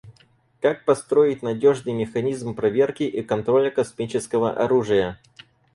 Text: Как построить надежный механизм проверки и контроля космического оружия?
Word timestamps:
Как 0.61 0.83
построить 0.83 1.43
надежный 1.43 1.93
механизм 1.93 2.55
проверки 2.55 3.03
и 3.03 3.21
контроля 3.21 3.69
космического 3.69 4.51
оружия? 4.51 5.19